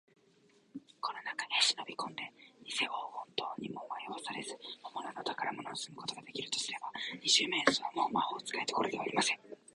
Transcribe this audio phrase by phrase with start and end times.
[0.99, 2.23] この中へしのびこんで、
[2.65, 2.89] にせ黄
[3.35, 6.89] 金塔にもまよわされず、ほんものの宝物をぬすむことができるとすれば、
[7.21, 9.39] 二十面相は、もう魔法使いどころではありません。